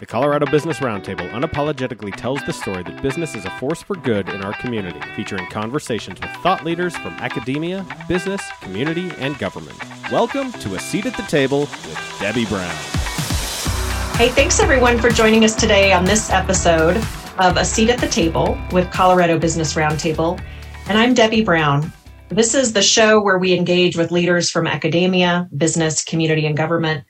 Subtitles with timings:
[0.00, 4.30] The Colorado Business Roundtable unapologetically tells the story that business is a force for good
[4.30, 9.76] in our community, featuring conversations with thought leaders from academia, business, community, and government.
[10.10, 12.74] Welcome to A Seat at the Table with Debbie Brown.
[14.16, 16.96] Hey, thanks everyone for joining us today on this episode
[17.36, 20.42] of A Seat at the Table with Colorado Business Roundtable.
[20.88, 21.92] And I'm Debbie Brown.
[22.30, 27.04] This is the show where we engage with leaders from academia, business, community, and government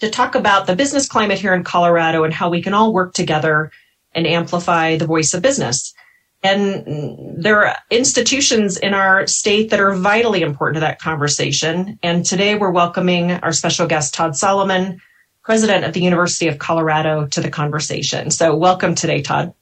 [0.00, 3.14] to talk about the business climate here in Colorado and how we can all work
[3.14, 3.70] together
[4.14, 5.94] and amplify the voice of business.
[6.42, 11.98] And there are institutions in our state that are vitally important to that conversation.
[12.02, 15.00] And today we're welcoming our special guest, Todd Saliman,
[15.42, 18.30] president of the University of Colorado, to the conversation.
[18.30, 19.54] So welcome today, Todd.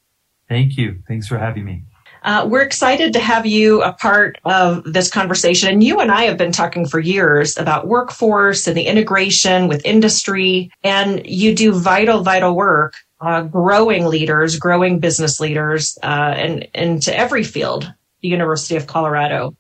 [0.49, 1.03] Thank you.
[1.09, 1.85] Thanks for having me.
[2.25, 5.69] Uh, we're excited to have you a part of this conversation.
[5.69, 9.85] And you and I have been talking for years about workforce and the integration with
[9.85, 10.71] industry.
[10.83, 17.17] And you do vital, vital work, uh, growing leaders, growing business leaders, uh, and into
[17.17, 19.55] every field, the University of Colorado.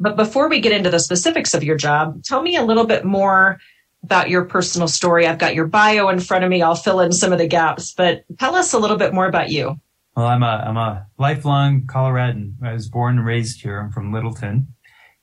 [0.00, 3.04] But before we get into the specifics of your job, tell me a little bit
[3.04, 3.58] more
[4.02, 5.26] about your personal story.
[5.26, 6.62] I've got your bio in front of me.
[6.62, 9.50] I'll fill in some of the gaps, but tell us a little bit more about
[9.50, 9.80] you.
[10.18, 12.56] Well, I'm a, I'm a lifelong Coloradan.
[12.60, 13.78] I was born and raised here.
[13.78, 14.74] I'm from Littleton.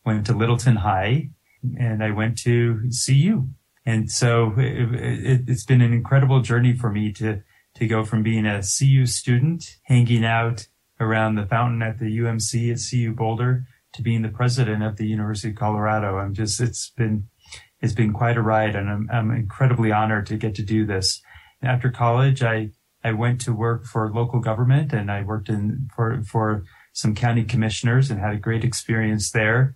[0.06, 1.32] Went to Littleton High
[1.78, 3.50] and I went to CU.
[3.86, 7.42] And so it, has it, been an incredible journey for me to,
[7.74, 12.72] to go from being a CU student, hanging out around the fountain at the UMC
[12.72, 13.66] at CU Boulder
[13.96, 16.20] to being the president of the University of Colorado.
[16.20, 17.28] I'm just, it's been,
[17.82, 21.22] it's been quite a ride and I'm, I'm incredibly honored to get to do this.
[21.62, 22.70] After college, I,
[23.06, 27.44] I went to work for local government and I worked in for, for some county
[27.44, 29.76] commissioners and had a great experience there.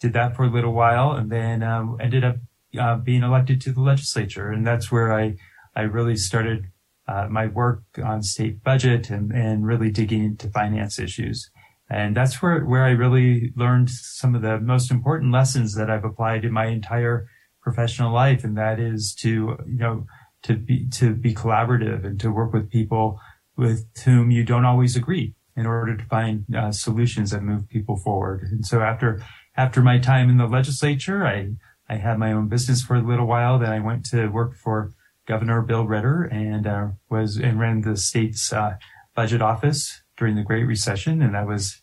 [0.00, 2.36] Did that for a little while and then um, ended up
[2.80, 4.50] uh, being elected to the legislature.
[4.50, 5.36] And that's where I,
[5.76, 6.68] I really started
[7.06, 11.50] uh, my work on state budget and, and really digging into finance issues.
[11.90, 16.04] And that's where, where I really learned some of the most important lessons that I've
[16.06, 17.26] applied in my entire
[17.60, 18.42] professional life.
[18.42, 20.06] And that is to, you know,
[20.42, 23.20] to be to be collaborative and to work with people
[23.56, 27.96] with whom you don't always agree in order to find uh, solutions that move people
[27.96, 28.42] forward.
[28.42, 29.22] And so after
[29.56, 31.50] after my time in the legislature, I
[31.88, 33.58] I had my own business for a little while.
[33.58, 34.92] Then I went to work for
[35.26, 38.76] Governor Bill Ritter and uh, was and ran the state's uh,
[39.14, 41.82] budget office during the Great Recession, and that was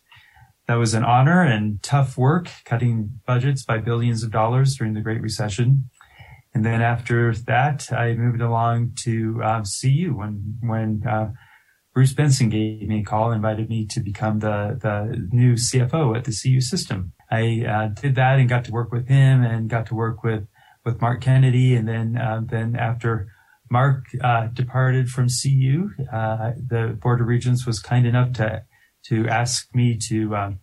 [0.68, 5.02] that was an honor and tough work, cutting budgets by billions of dollars during the
[5.02, 5.90] Great Recession.
[6.54, 11.32] And then after that, I moved along to uh, CU when when uh,
[11.94, 16.26] Bruce Benson gave me a call, invited me to become the the new CFO at
[16.26, 17.14] the CU system.
[17.30, 20.48] I uh, did that and got to work with him and got to work with
[20.86, 21.76] with Mark Kennedy.
[21.76, 23.28] And then uh, then after
[23.70, 28.64] Mark uh, departed from CU, uh, the Board of Regents was kind enough to
[29.08, 30.60] to ask me to um,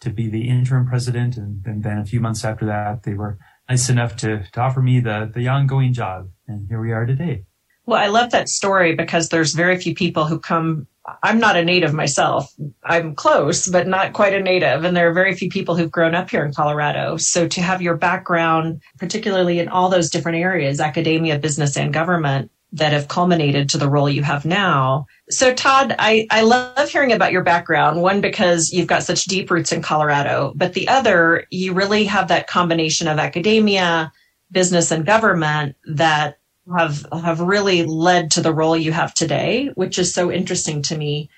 [0.00, 1.36] to be the interim president.
[1.36, 3.38] And, and then a few months after that, they were
[3.68, 6.28] nice enough to, to offer me the, the ongoing job.
[6.46, 7.44] And here we are today.
[7.86, 10.88] Well, I love that story because there's very few people who come.
[11.22, 12.52] I'm not a native myself.
[12.82, 14.82] I'm close, but not quite a native.
[14.82, 17.16] And there are very few people who've grown up here in Colorado.
[17.16, 22.50] So to have your background, particularly in all those different areas, academia, business, and government,
[22.72, 25.06] that have culminated to the role you have now.
[25.30, 28.02] So Todd, I, I love hearing about your background.
[28.02, 32.28] One, because you've got such deep roots in Colorado, but the other, you really have
[32.28, 34.12] that combination of academia,
[34.50, 36.38] business and government that
[36.76, 40.98] have, have really led to the role you have today, which is so interesting to
[40.98, 41.30] me.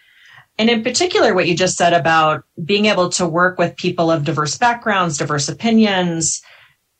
[0.58, 4.24] And in particular, what you just said about being able to work with people of
[4.24, 6.42] diverse backgrounds, diverse opinions,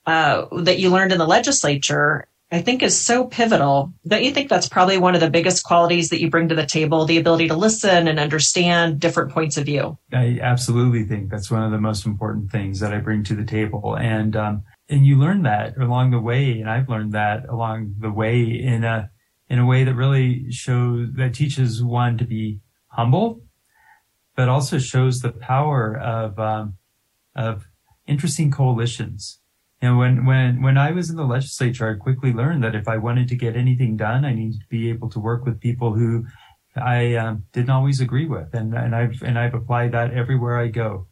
[0.06, 3.92] uh, that you learned in the legislature I think is so pivotal.
[4.06, 6.64] Don't you think that's probably one of the biggest qualities that you bring to the
[6.64, 9.98] table, the ability to listen and understand different points of view?
[10.14, 13.44] I absolutely think that's one of the most important things that I bring to the
[13.44, 13.96] table.
[13.98, 16.58] And, um, and you learn that along the way.
[16.58, 19.10] And I've learned that along the way in a,
[19.50, 23.42] in a way that really shows, that teaches one to be humble,
[24.36, 26.78] but also shows the power of, um,
[27.36, 27.66] of
[28.06, 29.40] interesting coalitions
[29.80, 32.96] and when, when, when I was in the legislature, I quickly learned that if I
[32.96, 36.26] wanted to get anything done, I needed to be able to work with people who
[36.74, 38.54] I um, didn't always agree with.
[38.54, 41.06] And, and I've, and I've applied that everywhere I go.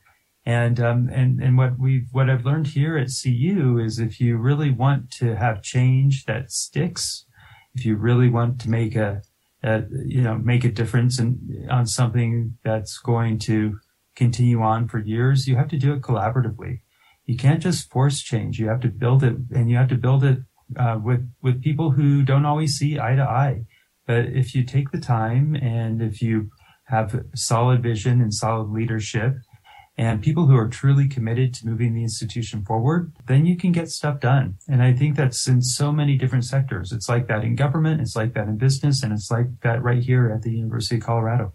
[0.45, 4.37] And, um, and, and what we've, what I've learned here at CU is if you
[4.37, 7.25] really want to have change that sticks,
[7.75, 9.23] if you really want to make a,
[9.62, 13.79] a you know, make a difference in, on something that's going to
[14.17, 16.81] continue on for years, you have to do it collaboratively
[17.26, 18.58] you can't just force change.
[18.58, 20.38] You have to build it and you have to build it
[20.78, 23.64] uh, with with people who don't always see eye to eye.
[24.06, 26.50] But if you take the time and if you
[26.84, 29.34] have solid vision and solid leadership
[29.99, 33.88] and people who are truly committed to moving the institution forward, then you can get
[33.88, 34.58] stuff done.
[34.69, 36.93] And I think that's in so many different sectors.
[36.93, 40.02] It's like that in government, it's like that in business, and it's like that right
[40.02, 41.55] here at the University of Colorado.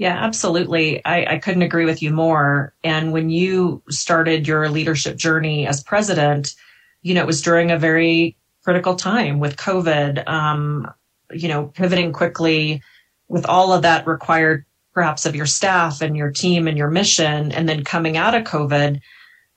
[0.00, 1.04] Yeah, absolutely.
[1.04, 2.72] I, I couldn't agree with you more.
[2.82, 6.54] And when you started your leadership journey as president,
[7.02, 10.90] you know, it was during a very critical time with COVID, um,
[11.30, 12.82] you know, pivoting quickly
[13.28, 14.64] with all of that required
[14.94, 17.52] perhaps of your staff and your team and your mission.
[17.52, 19.02] And then coming out of COVID,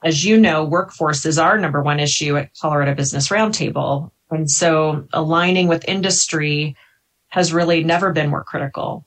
[0.03, 4.11] as you know, workforce is our number one issue at Colorado Business Roundtable.
[4.29, 6.75] And so aligning with industry
[7.29, 9.05] has really never been more critical.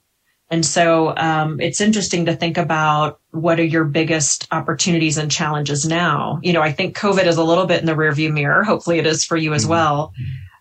[0.51, 5.87] And so um, it's interesting to think about what are your biggest opportunities and challenges
[5.87, 6.39] now.
[6.43, 8.63] You know, I think COVID is a little bit in the rearview mirror.
[8.63, 9.73] Hopefully, it is for you as mm-hmm.
[9.73, 10.13] well.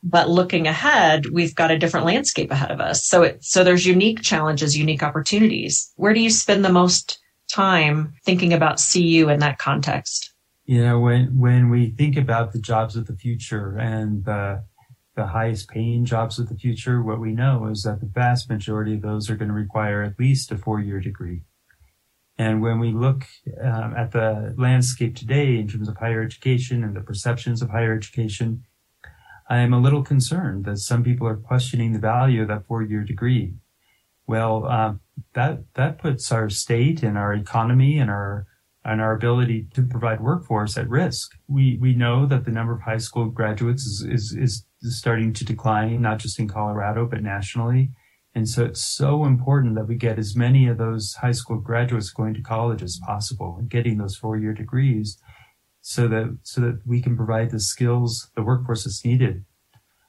[0.04, 3.06] But looking ahead, we've got a different landscape ahead of us.
[3.06, 5.92] So it, so there's unique challenges, unique opportunities.
[5.96, 7.20] Where do you spend the most
[7.52, 10.32] time thinking about CU in that context?
[10.66, 14.64] You know, when when we think about the jobs of the future and the
[15.16, 18.96] the highest paying jobs of the future, what we know is that the vast majority
[18.96, 21.42] of those are going to require at least a four year degree.
[22.38, 23.26] And when we look
[23.62, 27.96] um, at the landscape today in terms of higher education and the perceptions of higher
[27.96, 28.66] education,
[29.50, 32.84] I am a little concerned that some people are questioning the value of that four
[32.84, 33.54] year degree.
[34.28, 34.96] Well, uh,
[35.34, 38.48] that that puts our state and our economy and our
[38.84, 41.32] and our ability to provide workforce at risk.
[41.48, 45.46] We we know that the number of high school graduates is is, is starting to
[45.46, 47.92] decline, not just in Colorado but nationally.
[48.34, 52.10] And so it's so important that we get as many of those high school graduates
[52.10, 55.18] going to college as possible and getting those four year degrees
[55.82, 59.46] so that, so that we can provide the skills the workforce that's needed.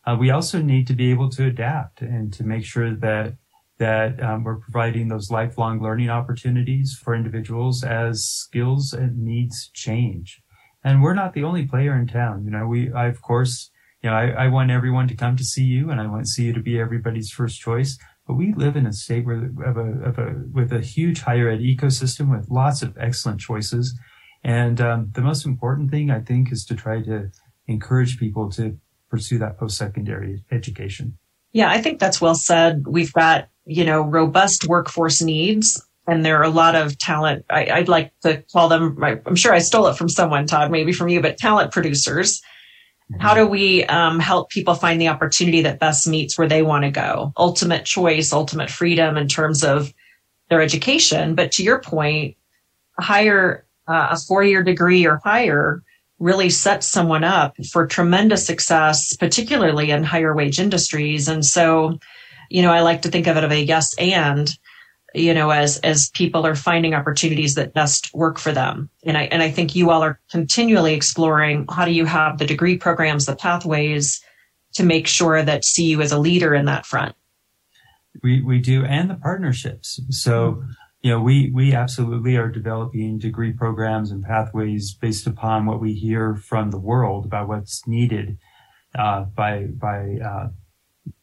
[0.04, 3.36] Uh, we also need to be able to adapt and to make sure that
[3.78, 10.42] that um, we're providing those lifelong learning opportunities for individuals as skills and needs change.
[10.82, 12.44] And we're not the only player in town.
[12.44, 13.70] You know, we, I, of course,
[14.06, 16.60] you know, I, I want everyone to come to CU, and I want CU to
[16.60, 17.98] be everybody's first choice.
[18.24, 21.48] But we live in a state where, of a, of a, with a huge higher
[21.48, 23.98] ed ecosystem with lots of excellent choices.
[24.44, 27.32] And um, the most important thing, I think, is to try to
[27.66, 28.78] encourage people to
[29.10, 31.18] pursue that post-secondary education.
[31.50, 32.86] Yeah, I think that's well said.
[32.86, 37.44] We've got, you know, robust workforce needs and there are a lot of talent.
[37.50, 40.92] I, would like to call them, I'm sure I stole it from someone, Todd, maybe
[40.92, 42.40] from you, but talent producers
[43.20, 46.84] how do we um, help people find the opportunity that best meets where they want
[46.84, 47.32] to go?
[47.36, 49.92] Ultimate choice, ultimate freedom in terms of
[50.50, 51.34] their education.
[51.34, 52.36] But to your point,
[52.98, 55.82] a higher, uh, a four year degree or higher
[56.18, 61.28] really sets someone up for tremendous success, particularly in higher wage industries.
[61.28, 61.98] And so,
[62.48, 64.50] you know, I like to think of it of a yes and
[65.16, 68.90] you know, as, as people are finding opportunities that best work for them.
[69.04, 72.46] And I, and I think you all are continually exploring how do you have the
[72.46, 74.22] degree programs, the pathways
[74.74, 77.14] to make sure that CU is a leader in that front.
[78.22, 80.00] We, we do, and the partnerships.
[80.10, 80.62] So,
[81.02, 85.94] you know, we, we absolutely are developing degree programs and pathways based upon what we
[85.94, 88.38] hear from the world about what's needed,
[88.98, 90.48] uh, by, by, uh,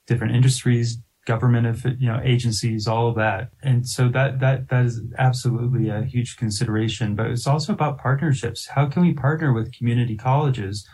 [0.06, 3.50] different industries, government you know agencies all of that.
[3.62, 8.68] And so that that that is absolutely a huge consideration but it's also about partnerships.
[8.68, 10.88] How can we partner with community colleges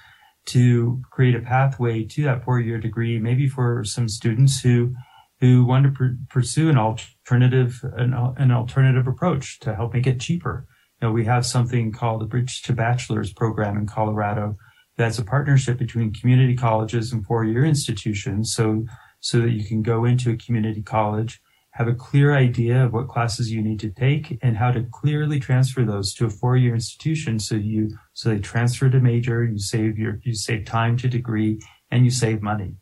[0.48, 4.94] to create a pathway to that four year degree maybe for some students who
[5.40, 10.20] who want to pr- pursue an alternative an, an alternative approach to help make it
[10.20, 10.68] cheaper?
[11.02, 14.56] You know we have something called the bridge to bachelor's program in colorado
[15.00, 18.54] that's a partnership between community colleges and four year institutions.
[18.54, 18.86] So
[19.20, 23.08] so that you can go into a community college, have a clear idea of what
[23.08, 27.40] classes you need to take and how to clearly transfer those to a four-year institution.
[27.40, 31.60] So you, so they transfer to major, you save your, you save time to degree
[31.92, 32.76] and you save money.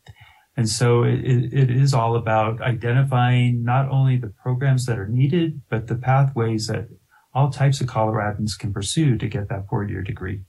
[0.56, 5.62] And so it, it is all about identifying not only the programs that are needed,
[5.70, 6.88] but the pathways that
[7.34, 10.42] all types of Coloradans can pursue to get that four-year degree.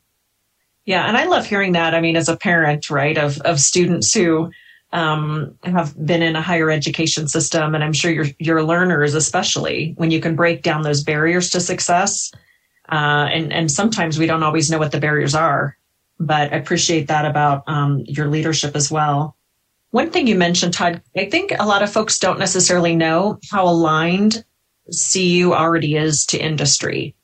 [0.87, 1.95] Yeah, and I love hearing that.
[1.95, 4.51] I mean, as a parent, right, of of students who
[4.93, 9.95] um, have been in a higher education system, and I'm sure your your learners, especially
[9.97, 12.33] when you can break down those barriers to success.
[12.91, 15.77] Uh, and and sometimes we don't always know what the barriers are,
[16.19, 19.37] but I appreciate that about um, your leadership as well.
[19.91, 23.67] One thing you mentioned, Todd, I think a lot of folks don't necessarily know how
[23.67, 24.45] aligned
[24.91, 27.15] CU already is to industry.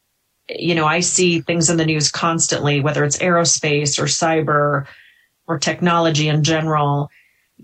[0.48, 4.86] You know, I see things in the news constantly, whether it's aerospace or cyber
[5.46, 7.10] or technology in general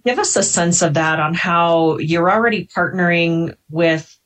[0.04, 4.16] give us a sense of that on how you're already partnering with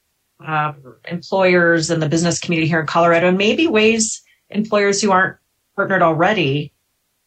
[0.44, 5.37] um, employers and the business community here in Colorado, and maybe ways employers who aren't
[5.76, 6.73] partnered already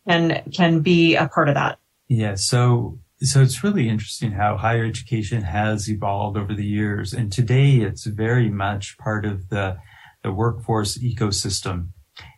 [0.07, 1.79] can can be a part of that.
[2.07, 2.35] Yeah.
[2.35, 7.77] So so it's really interesting how higher education has evolved over the years, and today
[7.77, 9.77] it's very much part of the
[10.23, 11.89] the workforce ecosystem.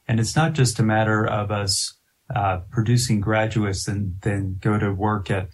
[0.08, 1.94] And it's not just a matter of us
[2.36, 5.50] uh, producing graduates and then go to work at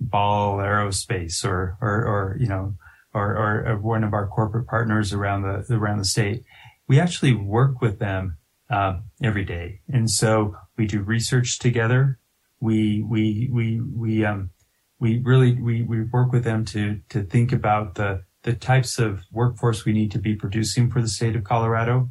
[0.00, 2.74] Ball Aerospace or, or, or you know,
[3.12, 6.44] or, or, one of our corporate partners around the around the state.
[6.86, 8.36] We actually work with them
[8.70, 12.18] uh, every day, and so we do research together.
[12.60, 14.50] We we we we um
[14.98, 19.24] we really we we work with them to to think about the the types of
[19.32, 22.10] workforce we need to be producing for the state of Colorado.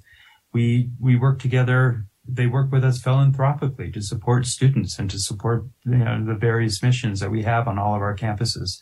[0.54, 2.06] We we work together.
[2.32, 6.84] They work with us philanthropically to support students and to support you know, the various
[6.84, 8.80] missions that we have on all of our campuses.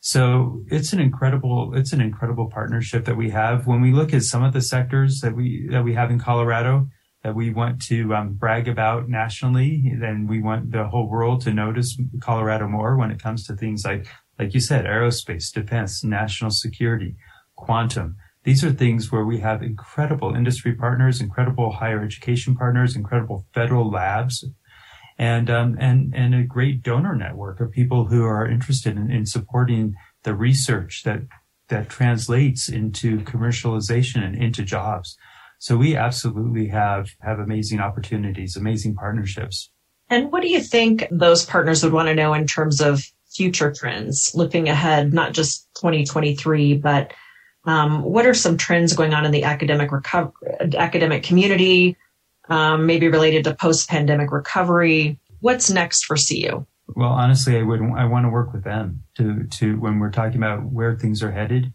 [0.00, 3.66] So it's an incredible it's an incredible partnership that we have.
[3.66, 6.88] When we look at some of the sectors that we that we have in Colorado
[7.22, 11.54] that we want to um, brag about nationally, then we want the whole world to
[11.54, 14.06] notice Colorado more when it comes to things like
[14.38, 17.16] like you said, aerospace, defense, national security,
[17.56, 18.16] quantum.
[18.44, 23.90] These are things where we have incredible industry partners, incredible higher education partners, incredible federal
[23.90, 24.44] labs,
[25.18, 29.24] and um, and and a great donor network of people who are interested in, in
[29.24, 31.22] supporting the research that
[31.68, 35.16] that translates into commercialization and into jobs.
[35.58, 39.70] So we absolutely have have amazing opportunities, amazing partnerships.
[40.10, 43.72] And what do you think those partners would want to know in terms of future
[43.72, 47.12] trends, looking ahead, not just 2023, but
[47.66, 49.90] um, what are some trends going on in the academic
[50.76, 51.96] academic community,
[52.48, 55.18] um, maybe related to post-pandemic recovery?
[55.40, 56.66] What's next for CU?
[56.88, 60.36] Well, honestly, I would I want to work with them to to when we're talking
[60.36, 61.72] about where things are headed.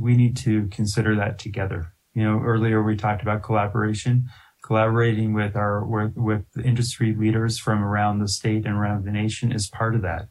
[0.00, 1.92] We need to consider that together.
[2.14, 4.28] You know, earlier we talked about collaboration
[4.66, 9.52] collaborating with our with, with industry leaders from around the state and around the nation
[9.52, 10.28] is part of that.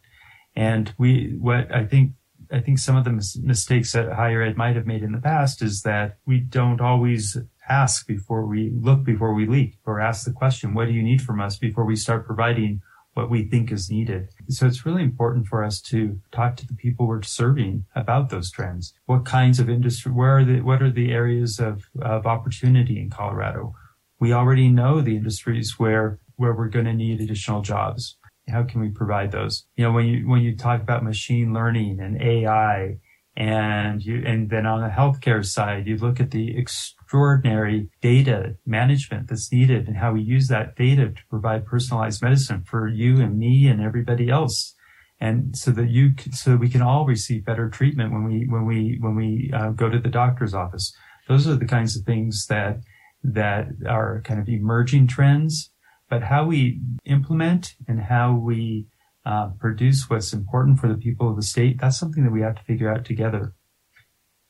[0.55, 2.11] And we, what I think,
[2.51, 5.21] I think some of the mis- mistakes that higher ed might have made in the
[5.21, 7.37] past is that we don't always
[7.67, 11.21] ask before we look before we leak or ask the question, what do you need
[11.21, 12.81] from us before we start providing
[13.15, 14.27] what we think is needed.
[14.49, 18.51] So it's really important for us to talk to the people we're serving about those
[18.51, 18.93] trends.
[19.05, 23.09] What kinds of industry, where are the, what are the areas of, of opportunity in
[23.09, 23.73] Colorado?
[24.19, 28.17] We already know the industries where, where we're going to need additional jobs
[28.49, 29.65] how can we provide those?
[29.75, 32.97] You know, when you when you talk about machine learning and AI,
[33.37, 39.27] and you and then on the healthcare side, you look at the extraordinary data management
[39.27, 43.37] that's needed and how we use that data to provide personalized medicine for you and
[43.37, 44.73] me and everybody else.
[45.19, 48.65] And so that you, so that we can all receive better treatment when we, when
[48.65, 50.93] we, when we uh, go to the doctor's office.
[51.27, 52.81] Those are the kinds of things that,
[53.23, 55.71] that are kind of emerging trends
[56.09, 58.85] but how we implement and how we
[59.25, 62.55] uh, produce what's important for the people of the state, that's something that we have
[62.55, 63.53] to figure out together.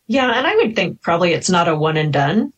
[0.07, 2.53] Yeah, and I would think probably it's not a one and done.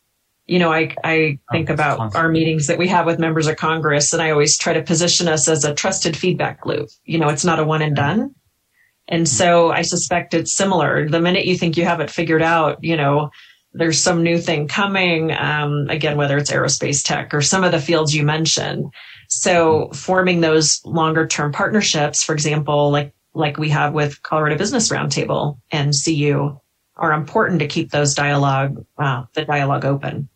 [0.47, 2.23] You know, I I oh, think oh, about constant.
[2.23, 5.27] our meetings that we have with members of Congress, and I always try to position
[5.27, 6.89] us as a trusted feedback loop.
[7.05, 8.33] You know, it's not a one and done.
[9.07, 9.35] And mm-hmm.
[9.35, 11.07] so I suspect it's similar.
[11.07, 13.29] The minute you think you have it figured out, you know,
[13.73, 15.31] there's some new thing coming.
[15.31, 18.91] Um, again, whether it's aerospace tech or some of the fields you mentioned.
[19.29, 24.89] So forming those longer term partnerships, for example, like, like we have with Colorado Business
[24.89, 26.59] Roundtable and CU
[26.95, 30.29] are important to keep those dialogue, uh, the dialogue open.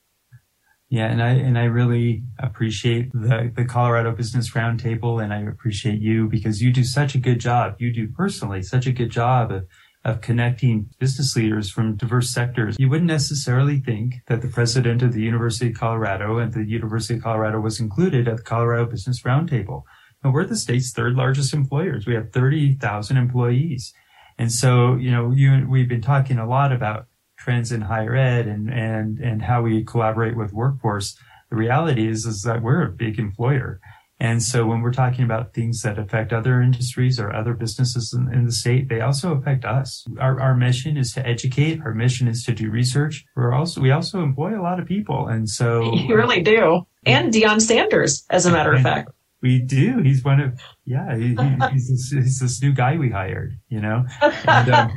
[0.89, 6.01] Yeah, and I and I really appreciate the the Colorado Business Roundtable, and I appreciate
[6.01, 7.75] you because you do such a good job.
[7.79, 9.67] You do personally such a good job of
[10.03, 12.75] of connecting business leaders from diverse sectors.
[12.79, 17.15] You wouldn't necessarily think that the president of the University of Colorado and the University
[17.15, 19.83] of Colorado was included at the Colorado Business Roundtable.
[20.23, 22.07] Now, we're the state's third largest employers.
[22.07, 23.93] We have 30,000 employees.
[24.37, 28.47] And so, you know, you, we've been talking a lot about trends in higher ed
[28.47, 31.17] and, and, and how we collaborate with workforce.
[31.49, 33.79] The reality is, is that we're a big employer.
[34.21, 38.31] And so when we're talking about things that affect other industries or other businesses in,
[38.31, 40.05] in, the state, they also affect us.
[40.19, 41.81] Our, our mission is to educate.
[41.83, 43.25] Our mission is to do research.
[43.35, 45.27] We're also, we also employ a lot of people.
[45.27, 46.85] And so you really do.
[47.03, 49.09] And Deion Sanders, as a matter of fact.
[49.41, 49.97] We do.
[50.03, 51.35] He's one of, yeah, he,
[51.71, 54.05] he's, this, he's, this, new guy we hired, you know?
[54.21, 54.91] And, um,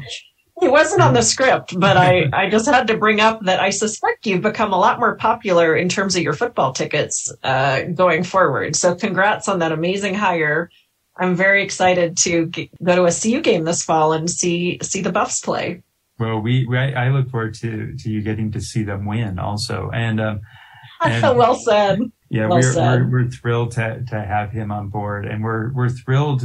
[0.65, 3.69] He wasn't on the script, but I, I just had to bring up that I
[3.69, 8.25] suspect you've become a lot more popular in terms of your football tickets uh, going
[8.25, 8.75] forward.
[8.75, 10.71] So congrats on that amazing hire.
[11.19, 15.03] I'm very excited to g- go to a CU game this fall and see see
[15.03, 15.83] the Buffs play.
[16.19, 19.91] Well, we, we I look forward to to you getting to see them win also,
[19.93, 20.41] and um,
[21.05, 22.01] and, well said.
[22.31, 23.01] Yeah, well we're, said.
[23.03, 26.43] we're we're thrilled to to have him on board, and we're we're thrilled.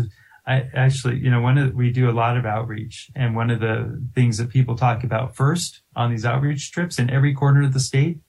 [0.47, 3.59] I actually, you know, one of we do a lot of outreach, and one of
[3.59, 7.73] the things that people talk about first on these outreach trips in every corner of
[7.73, 8.19] the state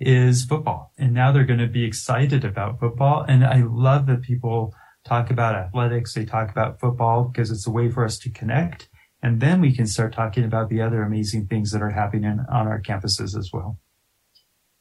[0.00, 0.92] is football.
[0.98, 3.24] And now they're going to be excited about football.
[3.28, 4.74] And I love that people
[5.04, 6.14] talk about athletics.
[6.14, 8.88] They talk about football because it's a way for us to connect.
[9.22, 12.66] And then we can start talking about the other amazing things that are happening on
[12.66, 13.78] our campuses as well.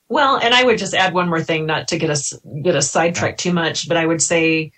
[0.07, 2.33] Well, and I would just add one more thing, not to get us
[2.63, 4.71] get us sidetracked too much, but I would say,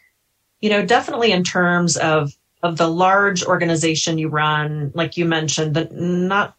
[0.62, 2.32] you know, definitely in terms of
[2.64, 6.56] of the large organization you run, like you mentioned, that not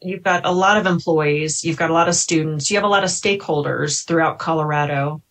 [0.00, 2.88] you've got a lot of employees, you've got a lot of students, you have a
[2.88, 5.22] lot of stakeholders throughout Colorado.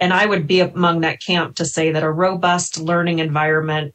[0.00, 3.94] And I would be among that camp to say that a robust learning environment,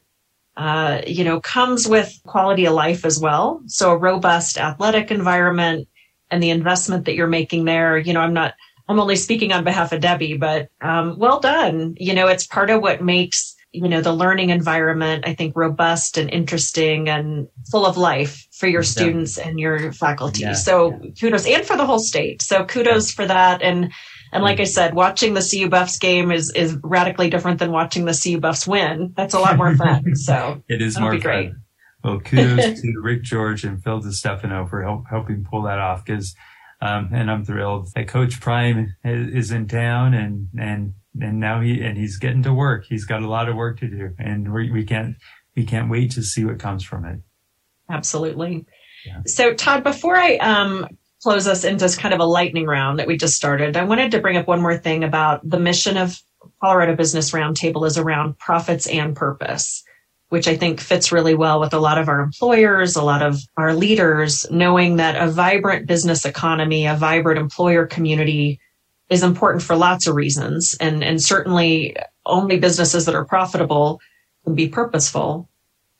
[0.56, 3.60] uh, you know, comes with quality of life as well.
[3.66, 5.88] So a robust athletic environment
[6.30, 8.54] and the investment that you're making there, you know, I'm not,
[8.88, 11.96] I'm only speaking on behalf of Debbie, but um, well done.
[11.98, 16.18] You know, it's part of what makes you know the learning environment i think robust
[16.18, 20.52] and interesting and full of life for your students and your faculty yeah.
[20.52, 21.10] so yeah.
[21.20, 23.92] kudos and for the whole state so kudos for that and
[24.32, 28.04] and like I said, watching the CU Buffs game is is radically different than watching
[28.04, 29.12] the CU Buffs win.
[29.16, 30.14] That's a lot more fun.
[30.16, 31.50] So it is more great.
[31.50, 31.62] Fun.
[32.04, 36.04] Well, kudos to Rick George and Phil DiStefano for help, helping pull that off.
[36.04, 36.34] Because,
[36.80, 41.82] um, and I'm thrilled that Coach Prime is in town and and and now he
[41.82, 42.84] and he's getting to work.
[42.86, 45.16] He's got a lot of work to do, and we, we can't
[45.56, 47.20] we can't wait to see what comes from it.
[47.90, 48.66] Absolutely.
[49.04, 49.22] Yeah.
[49.26, 50.86] So, Todd, before I um,
[51.22, 54.20] close us into kind of a lightning round that we just started, I wanted to
[54.20, 56.20] bring up one more thing about the mission of
[56.60, 59.84] Colorado Business Roundtable is around profits and purpose,
[60.28, 63.38] which I think fits really well with a lot of our employers, a lot of
[63.56, 68.60] our leaders, knowing that a vibrant business economy, a vibrant employer community
[69.08, 70.76] is important for lots of reasons.
[70.80, 74.00] And, and certainly only businesses that are profitable
[74.44, 75.48] can be purposeful.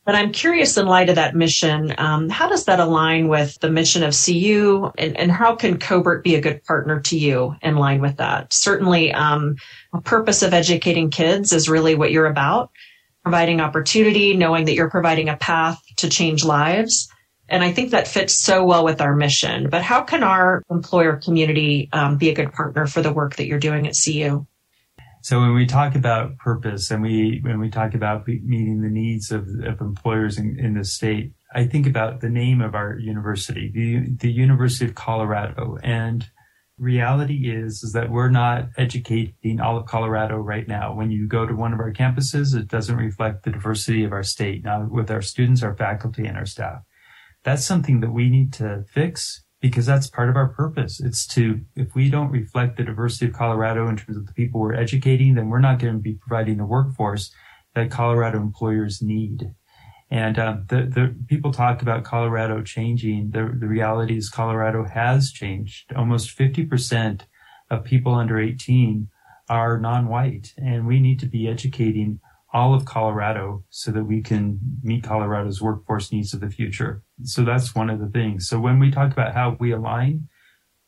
[0.07, 3.69] But I'm curious in light of that mission, um, how does that align with the
[3.69, 7.75] mission of CU and, and, how can Cobert be a good partner to you in
[7.75, 8.53] line with that?
[8.53, 9.57] Certainly, um,
[9.93, 12.71] a purpose of educating kids is really what you're about,
[13.21, 17.09] providing opportunity, knowing that you're providing a path to change lives.
[17.49, 19.69] And I think that fits so well with our mission.
[19.69, 23.47] But how can our employer community um, be a good partner for the work that
[23.47, 24.45] you're doing at CU?
[25.21, 29.31] So when we talk about purpose and we when we talk about meeting the needs
[29.31, 33.69] of, of employers in, in the state, I think about the name of our university,
[33.73, 36.25] the the University of Colorado, and
[36.77, 40.93] reality is is that we're not educating all of Colorado right now.
[40.93, 44.23] When you go to one of our campuses, it doesn't reflect the diversity of our
[44.23, 44.63] state.
[44.63, 46.83] Now with our students, our faculty, and our staff
[47.47, 50.99] that's something that we need to fix because that's part of our purpose.
[50.99, 54.59] It's to, if we don't reflect the diversity of Colorado in terms of the people
[54.59, 57.33] we're educating, then we're not going to be providing the workforce
[57.73, 59.53] that Colorado employers need.
[60.11, 63.31] And um, the, the people talk about Colorado changing.
[63.31, 65.93] The, the reality is Colorado has changed.
[65.95, 67.21] Almost 50%
[67.69, 69.07] of people under 18
[69.47, 72.19] are non-white and we need to be educating
[72.57, 77.03] all of Colorado so that we can meet Colorado's workforce needs of the future.
[77.21, 78.47] So that's one of the things.
[78.47, 80.27] So when we talk about how we align,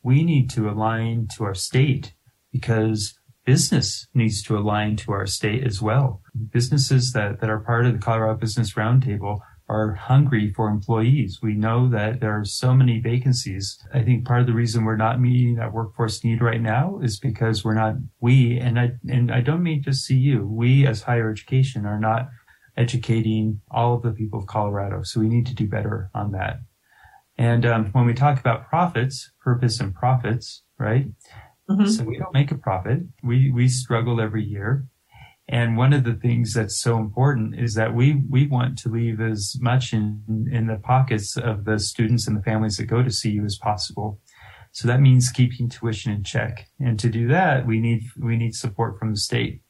[0.01, 2.15] we need to align to our state
[2.51, 6.23] because business needs to align to our state as well.
[6.51, 9.37] Businesses that, that are part of the Colorado Business Roundtable
[9.69, 11.39] are hungry for employees.
[11.43, 13.79] We know that there are so many vacancies.
[13.93, 17.19] I think part of the reason we're not meeting that workforce need right now is
[17.19, 21.29] because we're not, we, and I, and I don't mean just CU, we as higher
[21.29, 22.29] education are not
[22.75, 25.03] educating all of the people of Colorado.
[25.03, 26.61] So we need to do better on that.
[27.37, 31.05] And um, when we talk about profits, purpose and profits, right?
[31.69, 31.85] Mm-hmm.
[31.85, 33.01] So we don't make a profit.
[33.23, 34.87] We, we struggle every year.
[35.51, 39.19] And one of the things that's so important is that we, we want to leave
[39.19, 43.09] as much in, in the pockets of the students and the families that go to
[43.09, 44.19] CU as possible.
[44.73, 46.67] So that means keeping tuition in check.
[46.79, 49.61] And to do that, we need, we need support from the state.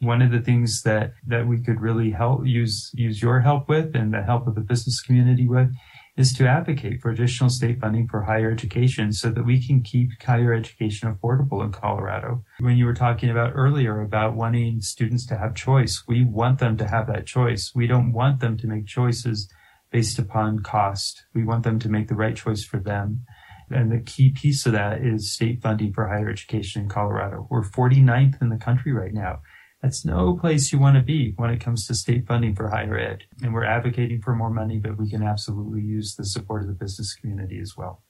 [0.00, 3.94] One of the things that, that we could really help use, use your help with
[3.94, 5.72] and the help of the business community with
[6.18, 10.10] is to advocate for additional state funding for higher education so that we can keep
[10.20, 12.44] higher education affordable in Colorado.
[12.58, 16.76] When you were talking about earlier about wanting students to have choice, we want them
[16.78, 17.70] to have that choice.
[17.72, 19.48] We don't want them to make choices
[19.92, 21.22] based upon cost.
[21.34, 23.24] We want them to make the right choice for them.
[23.70, 27.46] And the key piece of that is state funding for higher education in Colorado.
[27.48, 29.40] We're 49th in the country right now.
[29.82, 32.98] That's no place you want to be when it comes to state funding for higher
[32.98, 33.24] ed.
[33.42, 36.74] And we're advocating for more money, but we can absolutely use the support of the
[36.74, 38.02] business community as well.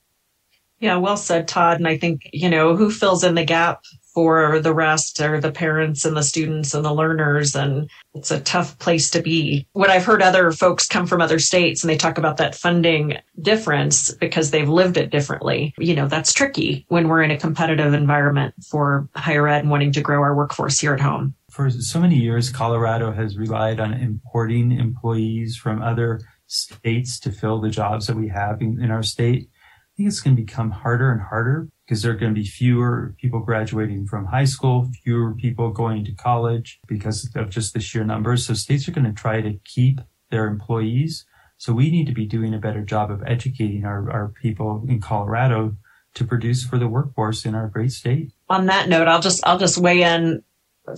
[0.81, 1.79] Yeah, well said, Todd.
[1.79, 3.83] And I think, you know, who fills in the gap
[4.15, 7.55] for the rest are the parents and the students and the learners.
[7.55, 9.67] And it's a tough place to be.
[9.73, 13.19] What I've heard other folks come from other states and they talk about that funding
[13.41, 15.75] difference because they've lived it differently.
[15.79, 19.93] You know, that's tricky when we're in a competitive environment for higher ed and wanting
[19.93, 21.35] to grow our workforce here at home.
[21.59, 27.61] For so many years, Colorado has relied on importing employees from other states to fill
[27.61, 30.71] the jobs that we have in, in our state I think it's going to become
[30.71, 34.89] harder and harder because there are going to be fewer people graduating from high school,
[35.03, 38.47] fewer people going to college because of just the sheer numbers.
[38.47, 41.27] So states are going to try to keep their employees.
[41.57, 45.01] So we need to be doing a better job of educating our, our people in
[45.01, 45.77] Colorado
[46.15, 48.33] to produce for the workforce in our great state.
[48.49, 50.45] On that note, I'll just I'll just weigh in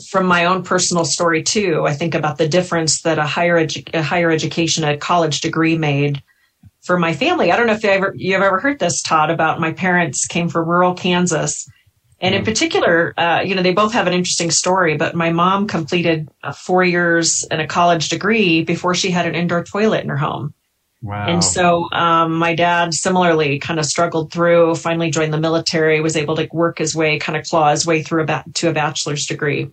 [0.08, 1.86] from my own personal story too.
[1.86, 5.76] I think about the difference that a higher edu- a higher education, a college degree
[5.76, 6.22] made
[6.82, 7.52] for my family.
[7.52, 10.48] I don't know if you ever you've ever heard this, Todd, about my parents came
[10.48, 11.68] from rural Kansas.
[12.22, 12.44] And in mm.
[12.44, 16.52] particular, uh, you know, they both have an interesting story, but my mom completed uh,
[16.52, 20.52] four years and a college degree before she had an indoor toilet in her home.
[21.02, 21.26] Wow.
[21.26, 26.16] And so um, my dad similarly kind of struggled through, finally joined the military, was
[26.16, 28.72] able to work his way, kind of claw his way through a ba- to a
[28.72, 29.70] bachelor's degree.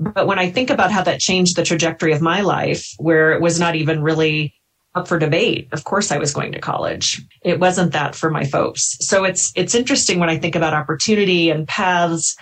[0.00, 3.40] But when I think about how that changed the trajectory of my life, where it
[3.40, 4.54] was not even really
[4.94, 5.68] up for debate.
[5.72, 7.22] Of course I was going to college.
[7.42, 8.96] It wasn't that for my folks.
[9.00, 12.36] So it's it's interesting when I think about opportunity and paths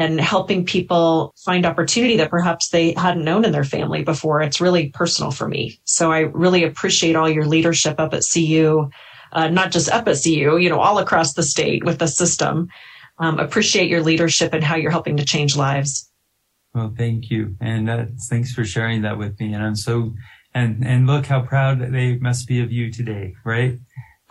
[0.00, 4.40] and helping people find opportunity that perhaps they hadn't known in their family before.
[4.40, 5.78] It's really personal for me.
[5.84, 8.88] So I really appreciate all your leadership up at CU,
[9.32, 12.68] uh, not just up at CU, you know, all across the state with the system.
[13.18, 16.10] Um, appreciate your leadership and how you're helping to change lives.
[16.74, 17.56] Well, thank you.
[17.60, 19.52] And uh, thanks for sharing that with me.
[19.52, 20.14] And I'm so
[20.54, 23.78] and and look how proud they must be of you today, right?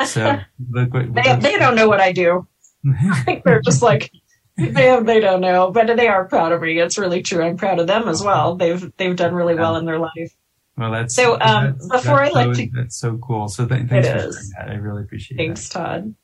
[0.04, 0.40] So
[0.72, 2.48] look what they, they don't know what I do.
[3.12, 4.12] I think they're just like
[4.74, 6.80] they they don't know, but they are proud of me.
[6.80, 7.44] It's really true.
[7.44, 8.56] I'm proud of them as well.
[8.56, 10.36] They've they've done really well in their life.
[10.78, 11.40] Well, that's so.
[11.40, 13.48] Um, that's, before that's I let so, you, that's so cool.
[13.48, 14.70] So th- thanks for sharing that.
[14.70, 15.46] I really appreciate it.
[15.46, 15.80] Thanks, that.
[15.80, 16.16] Todd.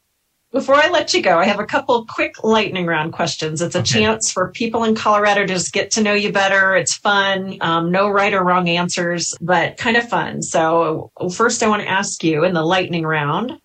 [0.52, 3.62] Before I let you go, I have a couple quick lightning round questions.
[3.62, 4.00] It's a okay.
[4.00, 6.78] chance for people in Colorado to just get to know you better.
[6.78, 7.58] It's fun.
[7.60, 10.42] Um, no right or wrong answers, but kind of fun.
[10.42, 13.60] So first I want to ask you in the lightning round,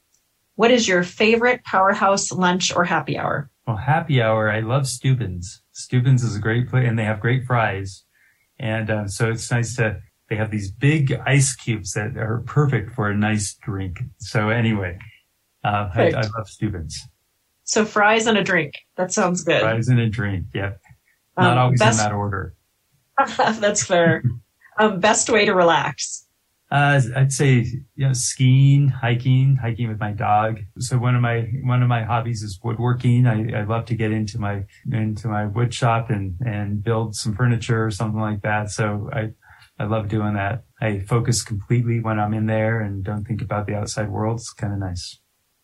[0.56, 3.48] what is your favorite powerhouse lunch or happy hour?
[3.70, 4.50] Well, happy hour.
[4.50, 5.62] I love Steuben's.
[5.70, 8.02] Steuben's is a great place and they have great fries.
[8.58, 12.92] And uh, so it's nice to, they have these big ice cubes that are perfect
[12.96, 14.00] for a nice drink.
[14.18, 14.98] So anyway,
[15.62, 17.00] uh, I, I, love Steuben's.
[17.62, 18.74] So fries and a drink.
[18.96, 19.60] That sounds good.
[19.60, 20.46] Fries and a drink.
[20.52, 20.80] Yep.
[21.38, 22.56] Not um, always best, in that order.
[23.36, 24.24] that's fair.
[24.80, 26.26] um, best way to relax.
[26.70, 30.60] Uh, I'd say, you know, skiing, hiking, hiking with my dog.
[30.78, 33.26] So one of my, one of my hobbies is woodworking.
[33.26, 37.34] I, I love to get into my, into my wood shop and, and build some
[37.34, 38.70] furniture or something like that.
[38.70, 39.30] So I,
[39.80, 40.62] I love doing that.
[40.80, 44.38] I focus completely when I'm in there and don't think about the outside world.
[44.38, 45.18] It's kind of nice.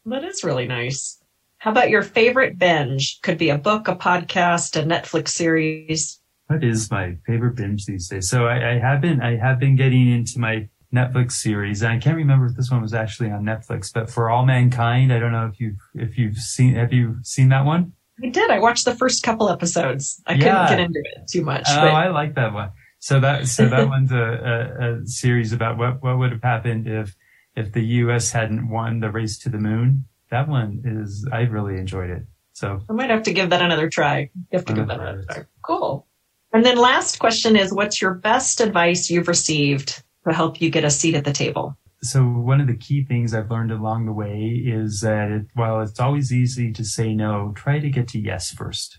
[0.07, 1.23] That is really nice.
[1.59, 3.21] How about your favorite binge?
[3.23, 6.21] Could be a book, a podcast, a Netflix series.
[6.49, 8.29] What is my favorite binge these days?
[8.29, 11.99] So I, I have been, I have been getting into my Netflix series, and I
[11.99, 15.13] can't remember if this one was actually on Netflix, but For All Mankind.
[15.13, 17.93] I don't know if you've, if you've seen, have you seen that one?
[18.23, 18.51] I did.
[18.51, 20.23] I watched the first couple episodes.
[20.27, 21.65] I couldn't get into it too much.
[21.69, 21.95] Oh, but...
[21.95, 22.71] I like that one.
[22.99, 26.89] So that, so that one's a, a, a series about what, what would have happened
[26.89, 27.15] if
[27.57, 28.31] if the U.S.
[28.31, 30.05] hadn't won the race to the moon.
[30.31, 32.23] That one is, I really enjoyed it.
[32.53, 34.31] So I might have to give that another try.
[34.35, 35.45] You have to give that another try.
[35.63, 36.07] Cool.
[36.53, 40.85] And then last question is, what's your best advice you've received to help you get
[40.85, 41.77] a seat at the table?
[42.03, 45.81] So one of the key things I've learned along the way is that it, while
[45.81, 48.99] it's always easy to say no, try to get to yes first.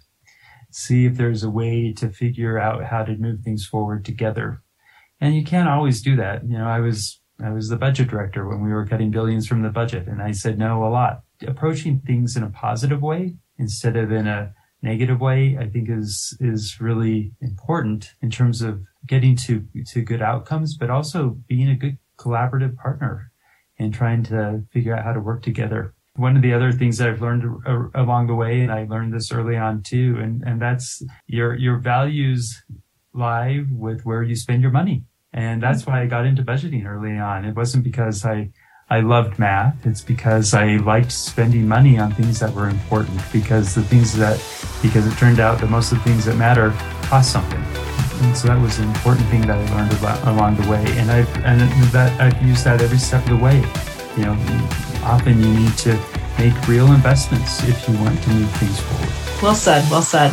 [0.72, 4.62] See if there's a way to figure out how to move things forward together.
[5.22, 6.44] And you can't always do that.
[6.44, 9.62] You know, I was I was the budget director when we were cutting billions from
[9.62, 11.22] the budget, and I said no a lot.
[11.46, 16.38] Approaching things in a positive way instead of in a negative way, I think is
[16.40, 21.76] is really important in terms of getting to to good outcomes, but also being a
[21.76, 23.32] good collaborative partner
[23.80, 25.94] and trying to figure out how to work together.
[26.16, 29.14] One of the other things that I've learned uh, along the way, and I learned
[29.14, 32.64] this early on too, and, and that's your your values
[33.14, 35.04] lie with where you spend your money.
[35.34, 35.92] And that's mm-hmm.
[35.92, 37.46] why I got into budgeting early on.
[37.46, 38.50] It wasn't because I,
[38.90, 39.86] I loved math.
[39.86, 44.42] It's because I liked spending money on things that were important because the things that,
[44.82, 46.72] because it turned out that most of the things that matter
[47.04, 47.62] cost something.
[48.24, 50.86] And so that was an important thing that I learned about, along the way.
[51.00, 51.60] And I've, and
[51.92, 53.58] that, I've used that every step of the way.
[54.16, 54.38] You know,
[55.04, 56.00] often you need to
[56.40, 59.44] make real investments if you want to move things forward.
[59.44, 59.86] Well said.
[59.92, 60.32] Well said.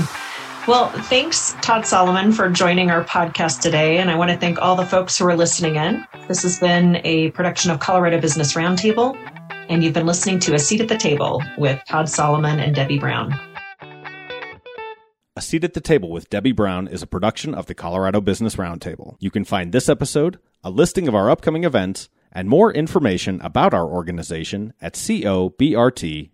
[0.67, 3.99] Well, thanks, Todd Saliman, for joining our podcast today.
[3.99, 6.07] And I want to thank all the folks who are listening in.
[6.27, 9.15] This has been a production of Colorado Business Roundtable,
[9.69, 12.99] and you've been listening to A Seat at the Table with Todd Saliman and Debbie
[12.99, 13.39] Brown.
[15.37, 18.57] A Seat at the Table with Debbie Brown is a production of the Colorado Business
[18.57, 19.17] Roundtable.
[19.21, 23.75] You can find this episode, a listing of our upcoming events, and more information about
[23.75, 26.31] our organization at cobrt.com.